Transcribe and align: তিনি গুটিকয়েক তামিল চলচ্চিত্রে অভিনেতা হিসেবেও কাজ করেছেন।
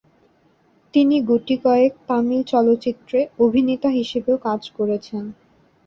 তিনি 0.93 1.15
গুটিকয়েক 1.29 1.93
তামিল 2.07 2.41
চলচ্চিত্রে 2.51 3.19
অভিনেতা 3.39 3.89
হিসেবেও 3.99 4.37
কাজ 4.47 4.61
করেছেন। 4.77 5.23